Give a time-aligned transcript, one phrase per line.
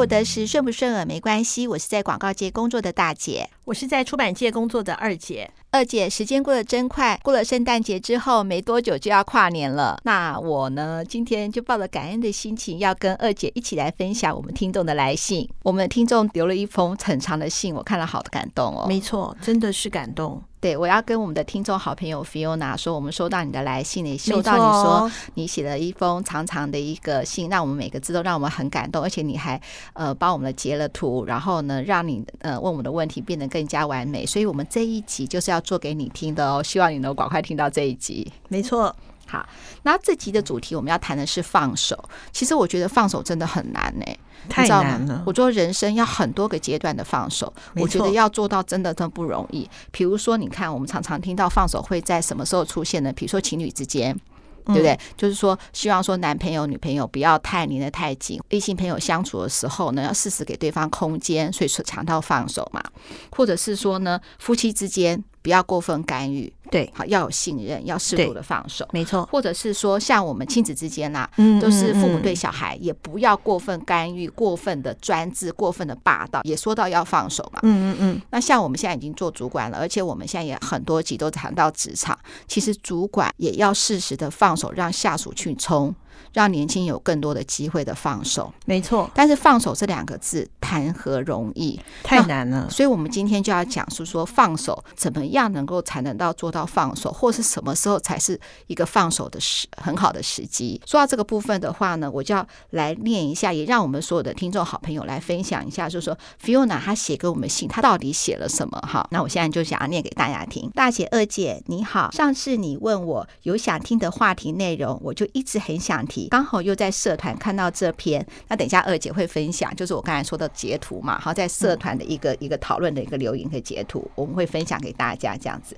[0.00, 1.68] 我得时，顺不顺耳没关系。
[1.68, 5.50] 我是在广告界工作的大姐，我是在出版界工作的二姐。
[5.72, 10.00] 二姐，时间过得真快，过了圣诞节之后没多久就要跨年了。
[10.04, 15.46] 那我呢，今天就抱着感恩的心情，要跟二姐一起来分享我们听众的来信。
[15.64, 18.86] 我们的听众留了一封很长的信，我看了好感动哦。
[18.88, 20.42] 没错，真的是感动。
[20.60, 29.58] 对，我要跟我们的听众好朋友 Fiona 说，我们收到你的来信，也收到你说你写了一封长长的一个信，让我们每个字都让我们很感动，而且你还
[29.94, 34.26] 呃帮我们截了图，然后呢，让你呃问我们的问题变得更加完美。
[34.26, 38.30] 所以我们这一集就是要做给你听的哦，希望你能赶快听到这一集。
[38.48, 38.94] 没错，
[39.30, 39.48] 好，
[39.82, 41.96] 那这集的主题我们要谈的是放手。
[42.32, 44.04] 其实我觉得放手真的很难呢。
[44.48, 45.22] 太难了！
[45.26, 49.68] 我说人生要很多个阶段的放手，我觉得要做到真的真不容易。
[49.92, 53.12] 比如说，你看，我们常常听到放手会在什么时候出现呢？
[53.12, 54.18] 比如说情侣之间，
[54.64, 54.98] 对不对？
[55.14, 62.82] 就是说，希望说男朋友女朋友不要太黏得太紧，异性朋友相处的时候呢，要适时给对方空间，所以说强调放手嘛。
[63.30, 65.22] 或者是说呢，夫妻之间。
[65.42, 69.26] 不要过分干预，对，好，要有信任，要适度的放手，没错。
[69.32, 78.22] 或者是说，像我们亲子之间呐、啊，嗯，都是父母对小孩，也不要过分干预、过分的专制、过分的霸道，也说到要放手嘛，嗯嗯嗯。
[78.30, 85.94] 那像我们现在已经做主管了，而且我们现在也很多集都谈到职场，其实主管也要适时的放手，让下属去冲。
[86.32, 89.10] 让年轻有更多的机会的放手，没错。
[89.14, 92.68] 但是放手这两个字谈何容易，太难了。
[92.70, 100.80] 所以，我们今天就要讲述说，放手怎么样能够才能到做到放手，或是什么时候才是一个放手的时很好的时机。
[100.86, 108.78] 说到这个部分的话呢，我就要来念一下，也让我们所有的听众好朋友来分享一下，就是说，Fiona 她写给我们信，她到底写了什么？
[108.80, 110.70] 哈，那我现在就想要念给大家听。
[110.74, 112.10] 大姐、二姐，你好。
[112.12, 125.76] 上次你问我有想听的话题内容，我就一直很想刚好又在社团看到这篇，那等一下二姐会分享，就是我刚才说的截图嘛，好，在社团的一个一个讨论的一个留言和截图，我们会分享给大家这样子。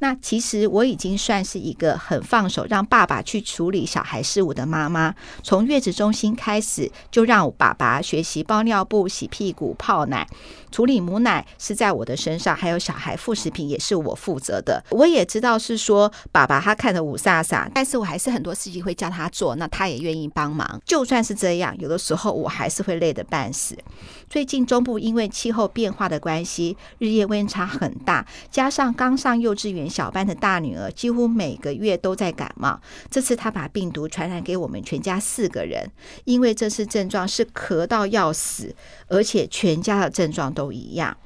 [0.00, 5.14] 那其实我已经算是一个很放手，让爸爸去处理小孩事务的妈妈。
[5.42, 10.26] 从月子中心开始，就让我爸爸学习包尿布、洗屁股、泡奶。
[10.70, 14.82] 处理母奶是在我的身上，还有小孩副食品也是我负责的。
[14.90, 20.80] 我也知道是说爸爸他看着雾煞煞，但是我还是很多事情会叫他做，那他也愿意帮忙。
[20.86, 23.76] 就算是这样，有的时候我还是会累得半死。
[24.30, 32.80] 最近中部因为气候变化的关系，日夜温差很大，加上刚上幼稚园小班的大女儿几乎每个月都在感冒，
[33.10, 35.90] 这次她把病毒传染给我们全家四个人，
[36.24, 38.74] 因为这次症状是咳到要死，
[39.08, 40.50] 而且全家的症状。
[40.50, 41.16] 都一样，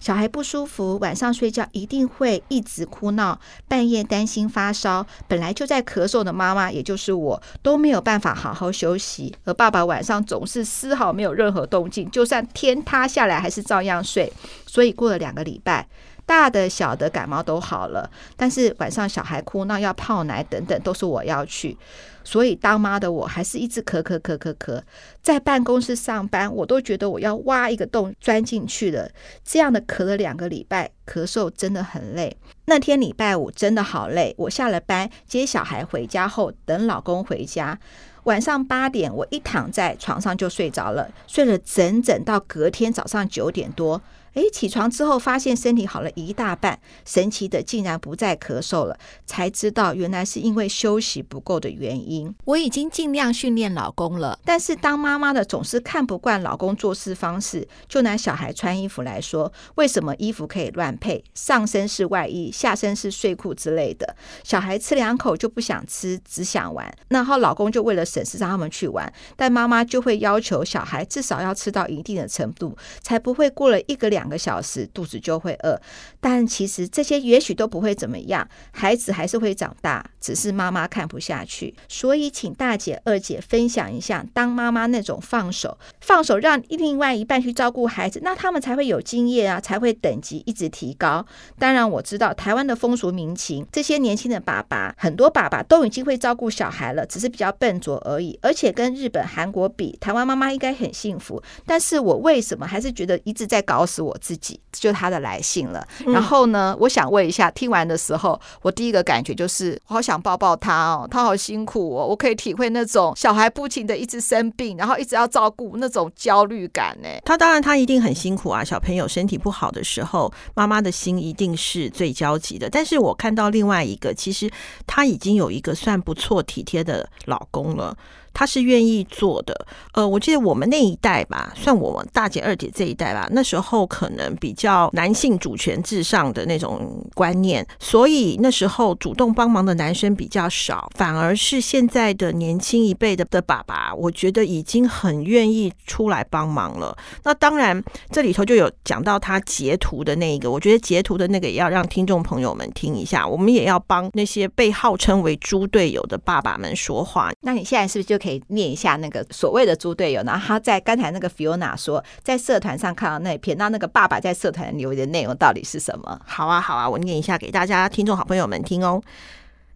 [0.00, 5.06] 小孩不舒服，晚上睡觉一定会一直哭闹，半夜担心发烧。
[5.28, 9.34] 本来就在咳嗽的妈妈，也就是我，都没有办法好好休息。
[9.44, 14.32] 而爸爸晚上总是丝毫没有任何动静，就算天塌下来还是照样睡。
[14.66, 15.86] 所以过了两个礼拜。
[16.24, 21.76] 大的小的感冒都好了，但是晚上小孩哭闹要泡奶等等都是我要去，
[22.24, 24.80] 所以当妈的我还是一直咳咳咳咳咳，
[25.20, 29.10] 在办公室上班我都觉得我要挖一个洞钻进去了，
[29.44, 32.36] 这样的咳了两个礼拜，咳嗽真的很累。
[32.66, 37.78] 那天礼拜五真的好累，我下了班接小孩回家后等老公回家，
[38.24, 44.00] 晚上八点我一躺在床上就睡着了，睡了整整到隔天早上九点多。
[44.34, 52.34] 诶，起床之后发现身体好了一大半，神奇的竟然不再咳嗽了，才知道原来是因为休息不够的原因。
[52.46, 57.68] 我已经尽量训练老公了，但是当妈妈的总是看不惯老公做事方式。
[57.86, 64.16] 就拿小孩穿衣服来说，为什么衣服可以乱配，上身是外衣，下身是睡裤之类的？
[64.42, 66.90] 小孩吃两口就不想吃，只想玩。
[67.08, 74.21] 然后老公就为了省事让他们去玩，但妈妈就会要求小孩至少要吃到一定的程度，才不会过了一个两。
[74.22, 75.76] 两个小时肚子就会饿，
[76.20, 81.74] 但其实这些也许都不会怎么样，孩子还是会长大，只是妈妈看不下去。
[81.86, 91.26] 所以，请大姐、二姐分享一下，当妈妈那种放手、放手让另外一半去照顾孩子，那他们才会有经验啊，才会等级一直提高。
[91.58, 98.38] 当然，我知道台湾的风俗民情，这些年轻的爸爸，很多爸爸都已经会照顾小孩了，只是比较笨拙而已。
[98.40, 101.42] 而且跟日本、韩国比，台湾妈妈应该很幸福。
[101.66, 104.16] 但是我为什么还是觉得一直在搞死我？
[104.22, 117.08] 自己就他的来信了，然后呢，我想问一下，听完的时候，我第一个感觉就是，我好想想抱抱他哦，他好辛苦哦，我可以体会那种小孩不停的一直生病，然后一直要照顾那种焦虑感呢。
[117.24, 122.68] 他当然他一定很辛苦啊，小朋友身体不好的时候，妈妈的心一定是最焦急的。
[122.68, 124.50] 但是我看到另外一个，其实
[124.86, 127.96] 他已经有一个算不错体贴的老公了。
[128.32, 129.66] 他是愿意做的。
[129.92, 146.96] 呃，我记得我们那一代吧，算我们大姐二姐这一代吧，那时候可能比较男性主权至上的那种观念，所以那时候主动帮忙的男生比较少，反而是现在的年轻一辈的的爸爸，我觉得已经很愿意出来帮忙了。
[147.24, 157.30] 那当然，这里头就有讲到他截图的那一个，我觉得截图的那个也要让听众朋友们听一下，我们也要帮那些被号称为猪队友的爸爸们说话。
[157.40, 160.22] 那你现在是不是就可以念一下那个所谓的猪队友？
[160.22, 166.20] 然后他在刚才那个 Fiona 说，在社团上看到那一篇，那那个爸爸在社团留言内容到底是什么？
[166.24, 169.02] 好啊，好啊，我念一下给大家听众好朋友们听哦。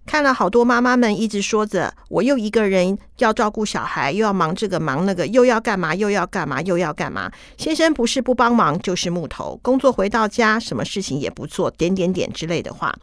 [0.06, 7.30] 看了好多妈妈们一直说着，我又一个人要照顾小孩，又要忙这个忙那个，又要干嘛又要干嘛又要干嘛。
[7.56, 12.94] 先生不是不帮忙就是木头，工作回到家什么事情也不做，点点点之类的话。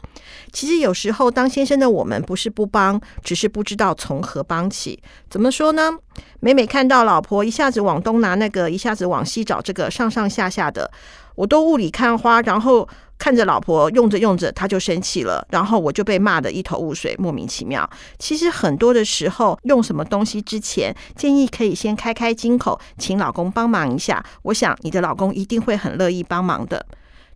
[0.53, 5.01] 其实有时候当先生的我们不是不帮，只是不知道从何帮起。
[5.29, 5.91] 怎么说呢？
[6.39, 10.89] 每每看到老婆一下子往东拿那个，一下子往西找这个，上上下下的，
[11.35, 12.87] 我都雾里看花，然后。
[13.15, 17.89] 看着老婆用着用着，他就生气了，然后我就被骂得一头雾水，莫名其妙。
[18.19, 24.21] 其实很多的时候，用什么东西之前，建议可以先开开金口，请老公帮忙一下。
[24.41, 26.85] 我想你的老公一定会很乐意帮忙的。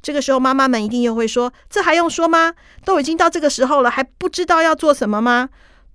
[0.02, 2.54] 这个时候，妈妈们一定又会说：“这还用说吗？
[2.84, 5.48] 都已经到这个时候了，还不知道要做什么吗？”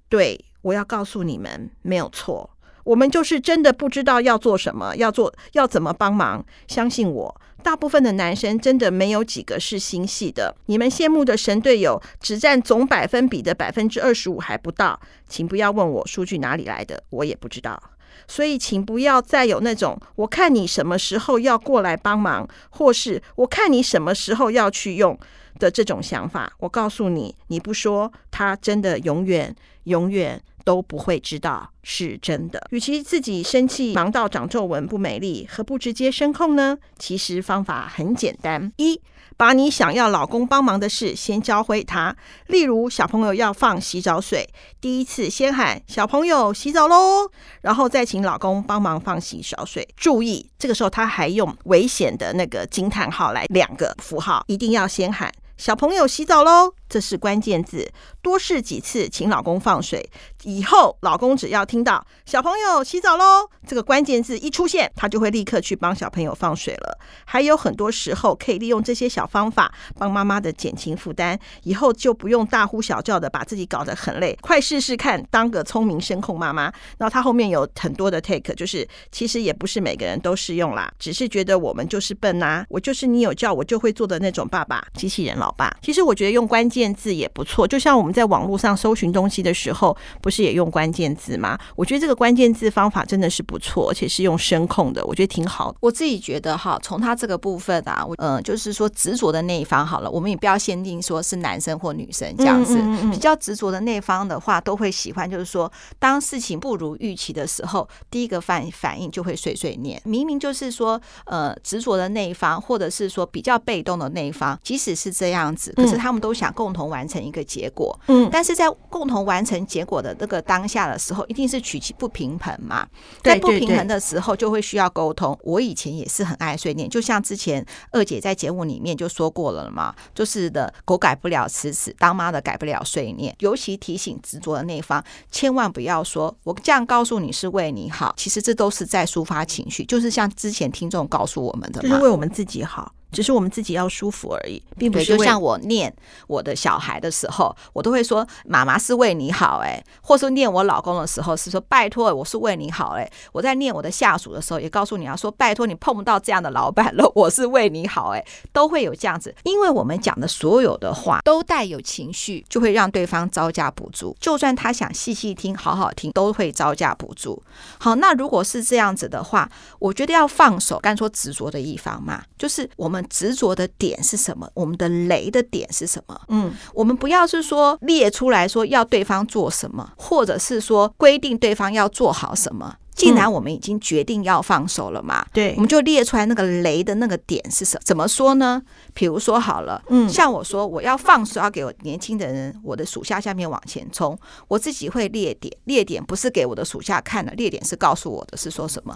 [0.09, 2.49] 对，我要告诉你们，没有错，
[2.85, 6.43] 我们就是真的不知道要做什么，要做要怎么帮忙。
[6.67, 7.41] 相信我。
[7.63, 17.81] 大部分的男生真的没有几个是心细的，你们羡慕的神队友只占总百分比的百分之二十五还不到，请不要问我数据哪里来的，我也不知道。
[18.29, 25.19] 所以请不要再有那种我看你什么时候要过来帮忙，或是我看你什么时候要去用
[25.59, 26.53] 的这种想法。
[26.59, 29.55] 我告诉你，你不说，他真的永远
[29.85, 30.43] 永远。
[30.65, 32.67] 都不会知道是真的。
[32.71, 36.79] 与其自己生气忙到长皱纹不美丽，何不直接声控呢？
[36.99, 39.01] 其实方法很简单：一，
[39.37, 42.15] 把你想要老公帮忙的事先教会他。
[42.47, 44.49] 例如，小朋友要放洗澡水，
[44.81, 47.31] 第一次先喊“小朋友洗澡喽”，
[47.63, 49.87] 然后再请老公帮忙放洗澡水。
[49.97, 56.75] 注意，这个时候他还用危险的那个惊叹号来两个符号，一定要先喊“小朋友洗澡喽”。
[56.93, 57.91] 这是关键字，
[58.21, 60.11] 多试几次，请老公放水。
[60.43, 66.99] 以后老公只要听到“小朋友洗澡喽”这个关键字一出现，他就会立刻去帮小朋友放水了。
[67.25, 74.37] 还有很多时候可以利用这些小方法帮妈妈的减轻负担，以后就不用大呼小叫的把自己搞得很累。
[74.43, 76.65] 快试试看，当个聪明声控妈妈。
[76.99, 85.75] 然后他后面有很多的 take，就是其实也不是每个人都适用啦，只是觉得我们就是笨呐、我就是你有叫我就会做的那种爸爸，机器人老爸。
[85.81, 86.82] 其实我觉得用关键。
[86.83, 91.57] 关键字也不错，就像我们在网络上搜寻东西的时候，不是也用关键字吗？
[91.77, 95.73] 我觉得这个关键字方法真的是不错，而且是用声控的，我觉得挺好。
[95.79, 102.77] 我自己觉得哈，从他这个部分啊，嗯、呃，就是说执着的那一方好了，我们也不要限定说是男生或女生这样子。
[102.81, 105.71] 嗯嗯嗯、比较执着的那一方的话，都会喜欢，就是说
[106.01, 110.03] 当事情不如预期的时候，第一个反反应就会碎碎念。
[110.05, 116.72] 明明就是说，呃，执着的那一方，或者是说比较被动的那一方，即使是这样子，可是他们都想共。
[116.73, 122.89] 共同完成一个结果，嗯，但是在共同完成结果的那个当下的时候，一定是取其不平衡嘛。
[123.23, 125.39] 在不平衡的时候，就会需要沟通。
[125.43, 133.37] 我以前也是很爱碎念，就像之前二姐在节目里面就说过了嘛，就是的，狗改不了吃屎，当妈的改不了碎念。
[133.41, 142.95] 尤其提醒执着的那一方，千万不要说我这样告诉你是为你好，其实这都是在抒发情绪，就是像之前听众告诉我们的嘛，就是为我们自己好。
[143.13, 145.05] 只是我们自己要舒服而已，并不是。
[145.05, 145.95] 就像我念
[146.27, 167.43] 我的小孩的时候，我都会说妈妈是为你好，哎，或是念我老公的时候是说拜托我是为你好，哎，我在念我的下属的时候也告诉你要说拜托你碰不到这样的老板了，我是为你好，哎，都会有这样子，因为我们讲的所有的话都带有情绪，就会让对方招架不住，就算他想细细听、好好听，都会招架不住。
[167.79, 173.02] 好，那如果是这样子的话，我觉得要放手，干说执着的一方嘛，就是我们。
[173.09, 174.49] 执着的点是什么？
[174.55, 176.21] 我们的雷的点是什么？
[176.29, 182.77] 嗯，我们不要是说列出来说要对方做什么，或者是说规定对方要做好什么。
[182.95, 187.83] 既然我们已经决定要放手了嘛，对，我们就列出来那个雷的那个点是什么？
[187.87, 188.63] 怎么说呢？
[188.93, 194.17] 比如说好了，嗯，像我说我要放手，要给我年轻的人，我的属下下面往前冲，
[194.47, 198.95] 我自己会列点，列点不是给我的属下看的，列点是告诉我的是说什么？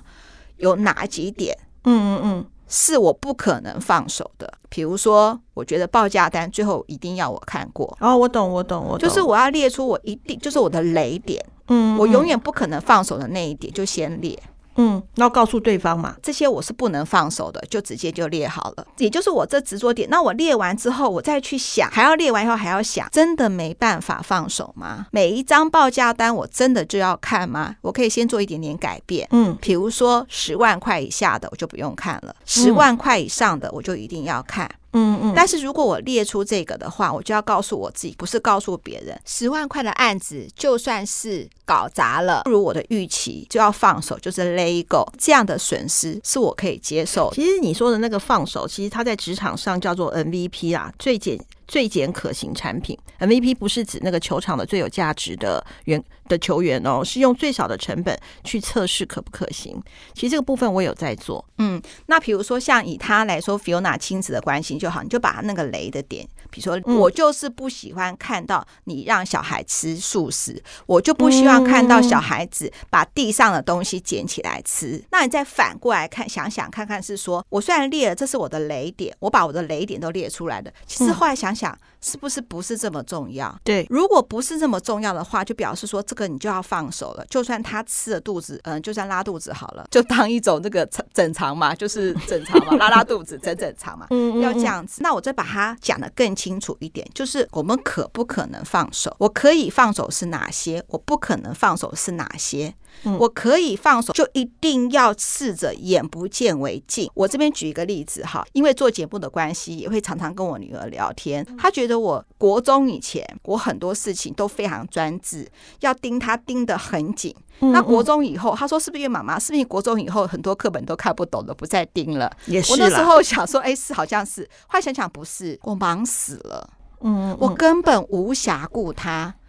[0.58, 1.56] 有哪几点？
[1.84, 2.46] 嗯嗯嗯。
[2.68, 7.96] 是我不可能放手的，比如说，我觉得报价单最后一定要我看过。
[8.00, 11.44] 哦，我懂，我懂，我懂，就是我要列出我一定就是我的雷点。
[11.68, 14.38] 嗯，我永远不可能放手的那一点就先列。
[14.76, 18.86] 嗯，要告诉对方嘛，这些我是不能放手的，就直接就列好了。
[18.98, 25.06] 也就是我这执着点，那我列完之后，我再去想，还要列完以后还要想，真的没办法放手吗？
[25.10, 27.76] 每一张报价单我真的就要看吗？
[27.82, 34.66] 我可以先做一点点改变，嗯，比如说十万块以下的我就不用看了，十万块以上的我就一定要看。
[34.66, 47.36] 嗯嗯嗯，但是如果我列出这个的话，我就要告诉我自己，不是告诉别人，十万块的案子就算是搞砸了，不如我的预期，就要放手，就是 let go，这样的损失是我可以接受的。
[47.36, 51.38] 其实你说的那个放手，其实它在职场上叫做 MVP 啊，最简。
[51.68, 59.82] 最简可行产品 MVP 不是指那个球场的最有价值的员的球员哦，是用最少的成本去测试可不可行。
[60.14, 61.44] 其实这个部分我有在做。
[61.58, 75.02] 嗯，那比如说像以他来说，Fiona 亲子的关系就好，你就把他那个雷的点，比如说我就是不喜欢看到你让小孩吃素食，我就不希望看到小孩子把地上的东西捡起来吃。
[75.10, 81.56] 那你再反过来看，想想看看，是说我虽然列了这是我的雷点，我把我的雷点都列出来了，其实后来想。
[81.56, 81.76] 想
[82.06, 83.52] 是不是不是这么重要？
[83.64, 87.26] 对，如果不是这么重要的话，就表示说这个你就要放手了。
[87.28, 95.02] 就算他吃了肚子，嗯，就算拉肚子好了，就当一种那个整肠嘛， 就是整肠嘛，拉拉肚子 整整肠嘛，嗯，要这样子。
[95.02, 99.12] 那我再把它讲得更清楚一点，就是我们可不可能放手？
[99.18, 100.84] 我可以放手是哪些？
[100.86, 102.72] 我不可能放手是哪些？
[103.18, 107.10] 我可以放手，就一定要试着眼不见为净。
[107.14, 111.46] 我这边举一个例子哈，因为做节目的关系，也会常常跟我女儿聊天。
[111.56, 115.48] 她觉得我国中以前，我很多事情都非常专制，
[115.80, 117.34] 要盯她盯得很紧。
[117.60, 119.38] 那国中以后，她说是不是因为妈妈？
[119.38, 122.30] 是不是国中以后很多课本都看不懂了，不再盯了？
[122.46, 122.72] 也是。
[122.72, 124.42] 我那时候想说，哎，是好像是。
[124.66, 126.68] 后来想想不是，我忙死了。
[127.00, 128.92] 嗯，我根本无暇顾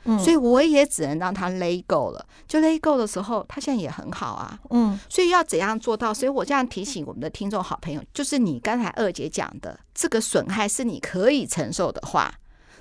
[0.08, 0.18] 她。
[0.18, 4.58] 所以我也只能让他 let go 了，就 let go 的时候，他现在也很好啊。
[4.70, 6.14] 嗯，所以要怎样做到？
[6.14, 12.34] 所以我这样提醒我们的听众好朋友，就是你刚才二姐讲的，这个损害是你可以承受的话，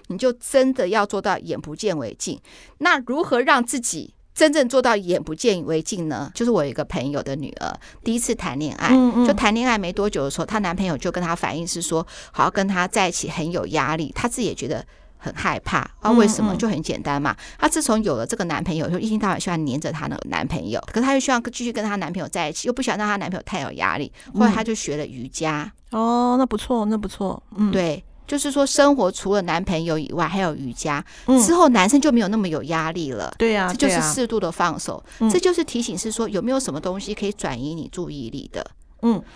[0.06, 2.40] 你就真的要做到眼不见为净。
[2.78, 6.30] 那如何让自己真正做到眼不见为净呢？
[6.34, 8.90] 就是我有一个朋友的女儿，第一次谈恋爱，
[9.26, 14.86] 就谈恋爱没多久的时候，她男朋友就跟她反映是说，好像跟她在一起很有压力，她自己也觉得。
[15.26, 16.10] 很害怕啊？
[16.12, 16.54] 为什么？
[16.56, 17.36] 就很简单嘛。
[17.58, 24.12] 她自从有了这个男朋友，就一天到晚喜欢黏着她那个男朋友，可是她又希望继续跟她男朋友在一起，又不想让她男朋友太有压力。
[24.32, 25.70] 后来她就学了瑜伽。
[25.90, 27.42] 哦，那不错，那不错。
[27.56, 31.04] 嗯，对，就是说生活除了男朋友以外，还有瑜伽
[31.44, 33.34] 之后，男生就没有那么有压力了。
[33.36, 35.02] 对呀，这就是适度的放手。
[35.30, 38.60] 这就是提醒是说，有没有什么东西可以转移你注意力的？
[38.60, 38.72] 嗯，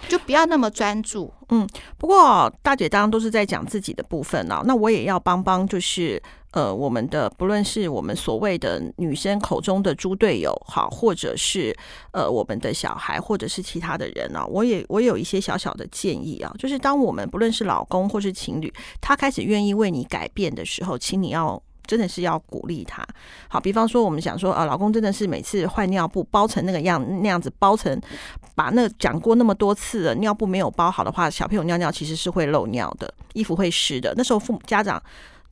[0.08, 1.32] 就不要那么专注。
[1.50, 1.66] 嗯，
[1.98, 6.22] 不过大姐当然都是在讲自己的部分了，那我也要帮帮，就是
[6.52, 11.76] 呃，我们的不论是我们所谓的女生口中的猪队友，好，或者是
[12.12, 21.60] 呃我们的小孩，或者是其他的人啊，我也我有一些小小的建议啊，就是当我们不论是老公或是情侣，他开始愿意为你改变的时候，请你要。
[21.90, 23.04] 真的是要鼓励他，
[23.48, 28.00] 好，比方说我们想说，呃，老公真的是每次换尿布包成那个样那样子，包成
[28.54, 34.14] 把那讲过那么多次的，尿布没有包好的话，小朋友尿尿其实是会漏尿的，衣服会湿的。
[34.16, 35.02] 那时候父母家长。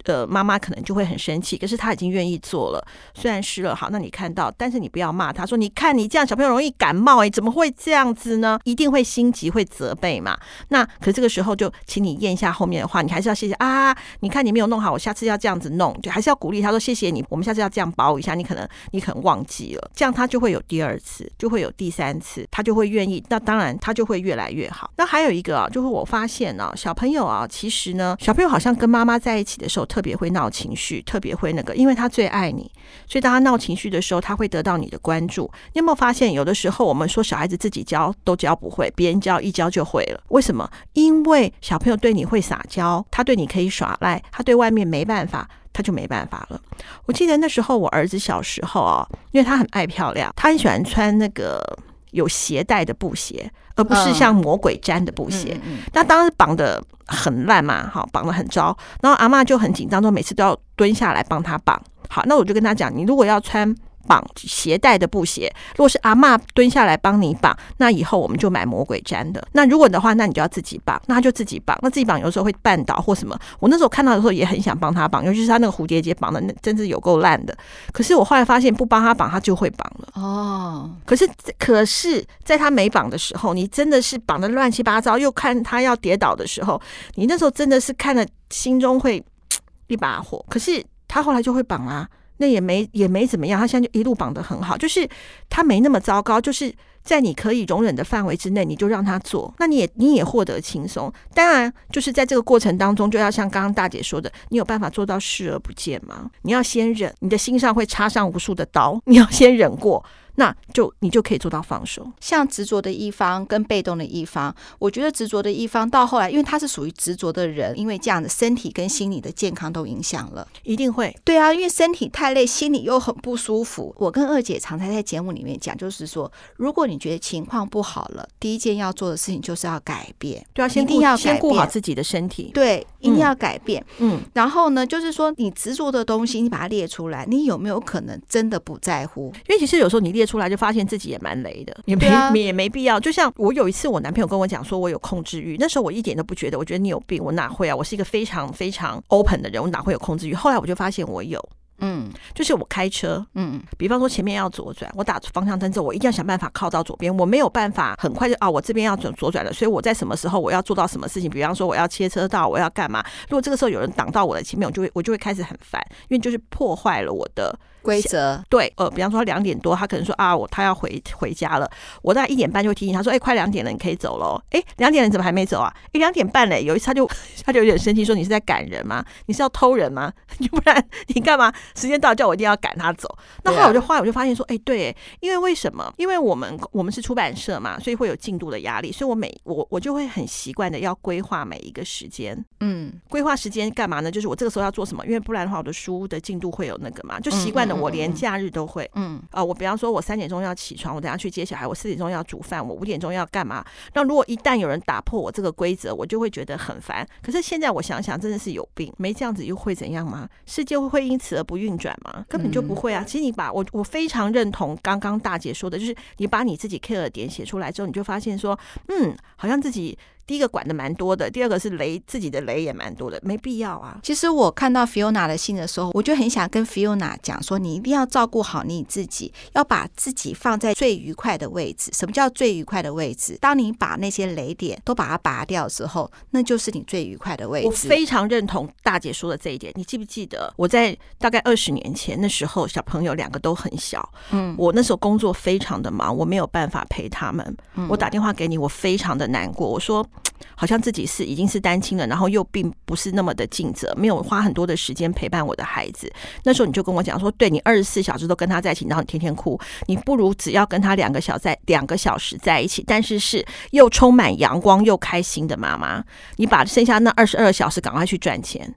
[0.05, 8.59] 呃，妈妈可能就会很生气，可是他已经愿意做了，虽然湿了，好，那你看到，但是你不要骂他，说你看你这样小朋友容易感冒，哎，怎么会这样子呢？
[8.65, 10.39] 一定会心急，会责备嘛。
[10.69, 13.95] 那可是这个时候就请你咽下后面的话，你还是要谢谢啊。
[14.21, 18.35] 你看你没有弄好，我下次要这样子弄，就还是要鼓励他说谢谢你，我们下次要这样包一下。
[18.35, 23.23] 你可能你可能忘记了，这样他就会有第二次，就会有第三次，他就会愿意。
[23.29, 24.91] 那当然他就会越来越好。
[24.97, 29.88] 那还有一个啊，就是我发现呢、啊，小朋友啊，其实呢，小朋友好像跟妈妈在一起的时候。
[29.89, 32.71] 特别会闹情绪，特别会那个，因为他最爱你，
[33.09, 35.51] 所以当他闹情绪的时候，他会得到你的关注。
[35.73, 40.21] 你有没有发现，有的时候我们说小孩子自己教都教不会，别人教一教就会了？
[40.29, 40.71] 为什么？
[40.93, 46.61] 因为小朋友对你会撒娇，他对你可以耍赖，他对外面没办法，他就没办法了。
[47.07, 51.61] 我记得那时候我儿子小时候啊，因为他很爱漂亮，他很喜欢穿那个
[52.11, 55.59] 有鞋带的布鞋，而不是像魔鬼毡的布鞋。
[55.93, 56.83] 那当时绑的。
[57.11, 61.83] 很烂嘛，好，绑的很糟，然后阿嬷就很紧张，说每次都要蹲下来帮他绑。
[62.07, 63.75] 好，那我就跟他讲，你如果要穿。
[64.09, 69.47] 绑鞋带的布鞋，如果是阿嬷蹲下来帮你绑，那以后我们就买魔鬼毡的。
[69.53, 71.79] 那如果的话，那你就要自己绑，那他就自己绑。
[71.83, 73.39] 那自己绑有时候会绊倒或什么。
[73.61, 77.57] 我那时候看到的时候也很想帮他绑，尤其是他那个蝴蝶结绑的那真是有够烂的。
[77.93, 80.09] 可是我后来发现不帮他绑，他就会绑了。
[80.15, 86.81] 哦，可是可是在他没绑的时候，你真的是绑的乱七八糟，又看他要跌倒的时候，
[87.15, 89.23] 你那时候真的是看了心中会
[89.89, 90.45] 一把火。
[90.49, 92.09] 可是他后来就会绑啦。
[92.39, 95.09] 那也没也没怎么样，他现在就一路绑得很好，就是
[95.49, 101.13] 他没那么糟糕，就是在你可以容忍的范围之内，你就让他做，那你也你也获得轻松。
[101.35, 106.31] 当然，就是在这个过程当中，就要像刚刚大姐说的，你有办法做到视而不见吗？
[106.43, 110.05] 你要先忍，你的心上会插上无数的刀，你要先忍过。
[110.39, 112.07] 那就你就可以做到放手。
[112.21, 121.15] 像执着的一方跟被动的一方，我觉得执着的一方到后来，因为他是属于执着的人，因为这样的身体跟心理的健康都影响了，一定会。
[121.25, 123.93] 对啊，因为身体太累，心里又很不舒服。
[123.99, 130.47] 我跟二姐常常在节目里面讲，就是说，如果你觉得情况不好了，第一件要做的事情就是要改变。
[130.55, 132.53] 对啊，先一定要先顾好自己的身体。
[132.55, 133.85] 对，一定要改变。
[133.99, 139.33] 嗯，然后呢，就是说你执着的东西，你把它列出来，你有没有可能真的不在乎？
[139.49, 141.09] 因为其实有时候你列出来，就发现自己。
[141.09, 143.01] 也蛮雷的，也没、啊、也没必要。
[143.01, 145.57] 就像我有一次，我男朋友跟我讲说，我有控制欲。
[145.59, 147.75] 那时候我一点都不觉得，我觉得你有病，我哪会啊？
[147.75, 150.35] 我是一个非常非常 open 的人，我哪会有控制欲？
[150.35, 151.43] 后来我就发现我有，
[151.79, 161.31] 嗯，就是我开车，嗯，比方说前面要左转，我打方向灯之后，我一定要想办法靠到左边，我没有办法很快就啊，我这边要转左转了，所以我在什么时候我要做到什么事情？
[161.31, 163.03] 比方说我要切车道，我要干嘛？
[163.31, 167.59] 如果这个时候有人挡到我的前面，我就会我就会开始很烦，因为就是破坏了我的。
[167.83, 171.71] 规则对，呃，比方说两点多，他可能说啊，我他要回回家了，
[172.03, 174.41] 我大概一点半就会提醒他说，哎、欸，快两点了，你可以走喽。
[174.51, 175.73] 哎、欸，两点了，你怎么还没走啊？
[175.87, 176.63] 哎、欸，两点半嘞。
[176.63, 177.09] 有一次他就
[177.45, 179.05] 他就有点生气，说你是在赶人吗？
[179.27, 180.13] 你是要偷人吗？
[180.39, 181.53] 你不然你干嘛？
[181.75, 183.09] 时间到叫我一定要赶他走。
[183.45, 185.93] 那后来我就后来我就发现说，哎、欸，对，因为为什么？
[185.97, 192.45] 因为我们我们是出版社嘛，所以会有进度的压力，所以我每我我就会很习惯的要规划每一个时间。
[192.61, 194.11] 嗯，规划时间干嘛呢？
[194.11, 195.05] 就是我这个时候要做什么？
[195.07, 198.49] 因为不然的话，我的书的进度会有那个嘛，就习惯了我连假日。
[198.49, 203.63] 都会，嗯，啊、呃，我比方说，我三点钟要起床，我等下去接小孩，我四点钟要煮饭，我五点钟要干嘛？
[203.93, 207.07] 那如果一旦有人打破我这个规则，我就会觉得很烦。
[207.23, 210.27] 可是现在我想想，真的是有病，没这样子又会怎样吗？
[210.47, 212.25] 世界会因此而不运转吗？
[212.27, 213.05] 根本就不会啊！
[213.07, 219.97] 其实你把我，我非常认同刚刚大姐说的，就是你把你自己 care 的点写出来之后，你就发现说，嗯，好像自己。
[220.29, 223.99] 第一个管的蛮多的，第二个是雷自己的雷也蛮多的，没必要啊。
[224.03, 231.91] 其实我看到 Fiona 的信的时候，我就很想跟 Fiona 讲说，你一定要照顾好你自己，要把自己放在最愉快的位置。
[231.95, 233.39] 什么叫最愉快的位置？
[233.41, 237.67] 当你把那些雷点都把它拔掉之后，那就是你最愉快的位置。
[237.67, 239.73] 我非常认同大姐说的这一点。
[239.77, 247.57] 你记不记得我在大概二十年前那时候，小朋友两个都很小，嗯，我那时候工作非常的忙，我没有办法陪他们。
[247.77, 250.07] 嗯，我打电话给你，我非常的难过，我说。
[250.55, 256.13] 好像自己是已经是单亲了，然后又并不是那么的尽责，没有花很多的时间陪伴我的孩子。
[256.45, 266.05] 那时候你就跟我讲说，对，你二十四小时都跟他在一起，然后你天天哭，你不如只要跟他两个小在两个小时在一起，但是是又充满阳光又开心的妈妈。
[266.37, 268.75] 你把剩下那二十二小时赶快去赚钱，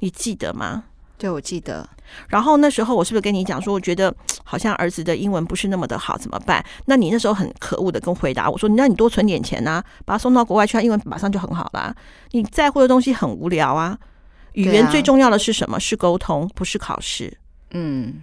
[0.00, 0.84] 你记得吗？
[1.22, 1.88] 对，我记得。
[2.26, 6.64] 然后那时候我是不是跟你讲说，我觉得好像儿子的英文不是那么的好，怎么办？
[6.86, 11.94] 那你那时候很可恶的跟回答我说，你让你多存点钱啊，把他送到国外去，他英文马上就很好啦。
[12.32, 13.96] 你在乎的东西很无聊啊，
[14.54, 15.78] 语言最重要的是什么？
[15.78, 17.38] 是沟通，不是考试。
[17.70, 18.22] 嗯。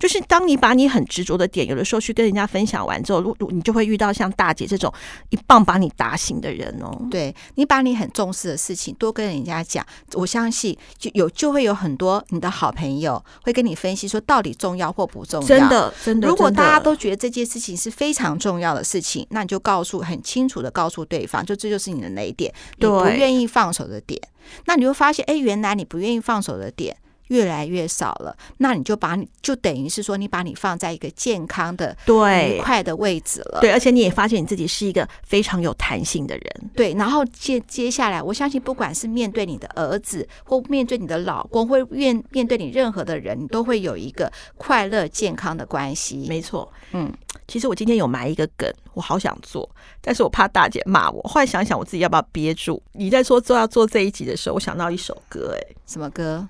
[0.00, 4.92] 就是当你把你很执着的点，有的时候去跟人家分享完之后，如你就会遇到像大姐这种
[5.28, 7.06] 一棒把你打醒的人哦。
[7.10, 15.46] 对，你把你很重视的事情多跟人家讲，我相信就有就会有很多你的好朋友会跟你分析说到底重要或不重要。
[15.46, 16.26] 真的，真的。
[16.26, 24.18] 如果大家都觉得这件事情是非常重要的事情，那你就告诉很清楚的告诉对方，就这就是你的雷点，你不愿意放手的点。
[24.64, 26.96] 那你会发现，哎，原来你不愿意放手的点。
[27.30, 33.60] 越来越少了，那你就把你就等于是说，你把你放在一个健康的、对愉快的位置了。
[33.60, 36.70] 对，而且你也发现你自己是一个非常有弹性的人。
[36.74, 46.26] 对，然后接接下来，我相信不管是面对你的儿子，或面对你的老公，或面面对你任何的人，你都会有一个快乐健康的关系。
[46.28, 47.12] 没错，嗯，
[47.46, 49.68] 其实我今天有埋一个梗，我好想做，
[50.00, 51.22] 但是我怕大姐骂我。
[51.22, 52.82] 后来想想，我自己要不要憋住？
[52.92, 56.48] 你在说做要做这一集的时候，我想到一首歌，哎，什么歌？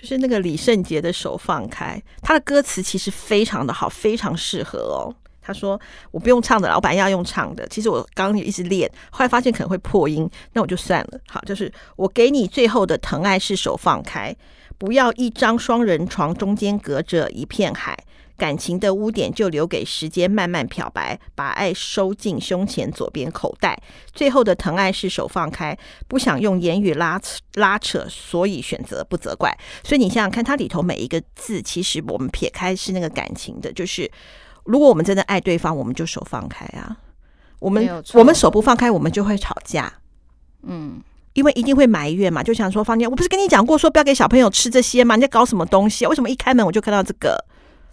[0.00, 5.14] 就是那个李圣杰的手放开，他的歌词其实非常的好，非常适合哦。
[5.42, 5.78] 他说
[6.10, 7.66] 我不用唱的，老板要用唱的。
[7.68, 11.20] 其实我刚刚也一直练，后来发现可能会破音，那我就算了。
[11.28, 14.34] 好，就是我给你最后的疼爱是手放开，
[14.78, 17.98] 不要一张双人床，中间隔着一片海。
[18.40, 23.78] 感情的污点就留给时间慢慢漂白，把爱收进胸前左边口袋。
[24.14, 25.76] 最后的疼爱是手放开，
[26.08, 29.54] 不想用言语拉扯拉扯，所以选择不责怪。
[29.84, 34.10] 所以你想想看，它里头每一个字，其实我们撇开是那个感情的，就是
[34.64, 36.96] 如果我们真的爱对方，我们就手放开啊。
[37.58, 39.92] 我们我们手不放开，我们就会吵架。
[40.62, 41.02] 嗯。
[41.32, 45.14] 因为一定会埋怨嘛，就想说，芳姐，我不是跟你讲过说不要给小朋友吃这些吗？
[45.14, 46.08] 你在搞什么东西啊？
[46.08, 47.38] 为什么一开门我就看到这个？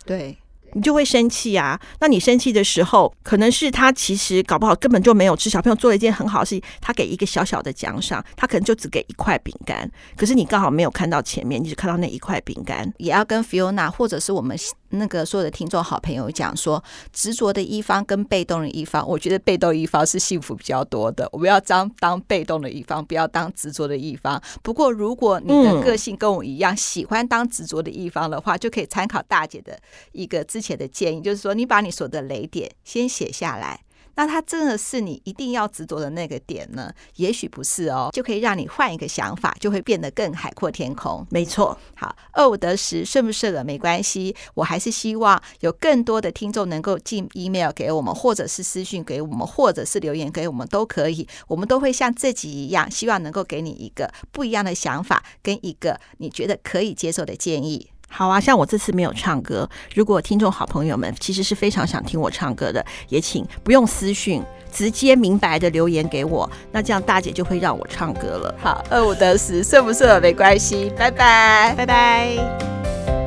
[0.08, 0.38] 对。
[0.74, 1.80] 你就会生气啊！
[2.02, 5.50] 那你生气的时候，可能是他其实搞不好根本就没有吃。
[5.50, 9.89] 小朋友做了一件很好的事情，他给一个小小的奖赏，他可能就只给一块饼干。
[10.17, 12.93] 可是你刚好没有看到前面，你只看到那一块饼干。
[12.98, 14.58] 也要跟 Fiona 或者是我们
[14.89, 21.28] 那个所有的听众好朋友讲说，执着的一方跟被动的一方，我觉得被动一方是幸福比较多的。
[21.32, 24.41] 我们要当当被动的一方，不要当执着的一方。
[24.63, 29.78] 不过如果你的个性跟我一样，喜欢当执着的一方的话，就可以参考大姐的
[30.12, 33.82] 一个之前的建议，就是说你把你所有的雷点先写下来。
[34.18, 36.92] 那它真的是你一定要执着的那个点呢？
[37.16, 41.26] 也许不是哦，就可以让你换一个想法，就会变得更海阔天空。
[41.30, 57.92] 没错，好，二五得十，顺不顺耳没关系，我还是希望有更多的听众能够进 email 给我们，或者是私讯给我们，或者是留言给我们都可以，我们都会像这集一样，希望能够给你一个不一样的想法，跟一个你觉得可以接受的建议。
[58.10, 64.41] 好啊，像我这次没有唱歌，如果听众好朋友们其实是非常想听我唱歌的，也请不用私讯，
[64.72, 68.56] 直接明白的留言给我，那这样大姐就会让我唱歌了。
[68.58, 73.27] 好，二五得十，顺不顺没关系，拜拜，拜拜。